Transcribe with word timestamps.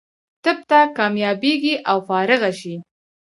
طب 0.43 0.57
ته 0.69 0.79
کامیابېږي 0.97 1.73
او 1.89 1.97
فارغه 2.07 2.51
شي. 2.59 2.75